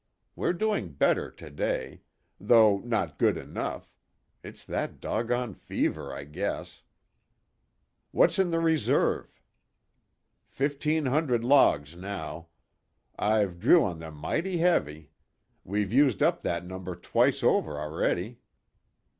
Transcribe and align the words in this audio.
We're 0.35 0.53
doing 0.53 0.93
better 0.93 1.29
to 1.29 1.49
day. 1.51 2.01
Though 2.39 2.79
not 2.79 3.19
good 3.19 3.37
enough. 3.37 3.93
It's 4.43 4.65
that 4.65 4.99
dogone 4.99 5.53
fever, 5.53 6.11
I 6.11 6.23
guess." 6.23 6.81
"What's 8.09 8.39
in 8.39 8.49
the 8.49 8.59
reserve?" 8.59 9.29
"Fifteen 10.47 11.05
hundred 11.05 11.43
logs 11.43 11.95
now. 11.95 12.47
I've 13.19 13.59
drew 13.59 13.83
on 13.83 13.99
them 13.99 14.15
mighty 14.15 14.57
heavy. 14.57 15.11
We've 15.63 15.93
used 15.93 16.23
up 16.23 16.41
that 16.41 16.65
number 16.65 16.95
twice 16.95 17.43
over 17.43 17.77
a'ready. 17.77 18.39